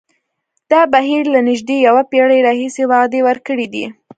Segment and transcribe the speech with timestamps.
[0.71, 3.85] دا بهیر له نژدې یوه پېړۍ راهیسې وعدې ورکړې دي.